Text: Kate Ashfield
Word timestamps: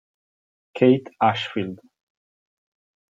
Kate 0.73 1.13
Ashfield 1.21 1.77